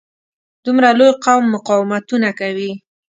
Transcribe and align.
دومره 0.65 0.89
لوی 0.99 1.11
قوم 1.23 1.43
مقاومتونه 1.55 2.29
کوي. 2.39 2.71